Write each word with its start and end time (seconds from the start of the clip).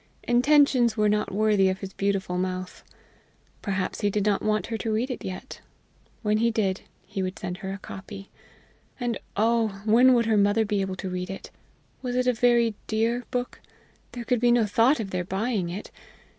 Intentions 0.23 0.97
were 0.97 1.07
not 1.07 1.31
worthy 1.31 1.69
of 1.69 1.81
his 1.81 1.93
beautiful 1.93 2.39
mouth! 2.39 2.83
Perhaps 3.61 4.01
he 4.01 4.09
did 4.09 4.25
not 4.25 4.41
want 4.41 4.65
her 4.65 4.77
to 4.79 4.91
read 4.91 5.11
it 5.11 5.23
yet. 5.23 5.61
When 6.23 6.39
he 6.39 6.49
did, 6.49 6.81
he 7.05 7.21
would 7.21 7.37
send 7.37 7.57
her 7.57 7.71
a 7.71 7.77
copy. 7.77 8.31
And, 8.99 9.19
oh! 9.37 9.83
when 9.85 10.15
would 10.15 10.25
her 10.25 10.37
mother 10.37 10.65
be 10.65 10.81
able 10.81 10.95
to 10.95 11.09
read 11.11 11.29
it? 11.29 11.51
Was 12.01 12.15
it 12.15 12.25
a 12.25 12.33
very 12.33 12.73
dear 12.87 13.25
book? 13.29 13.61
There 14.13 14.23
could 14.25 14.39
be 14.39 14.51
no 14.51 14.65
thought 14.65 14.99
of 14.99 15.11
their 15.11 15.23
buying 15.23 15.69
it! 15.69 15.91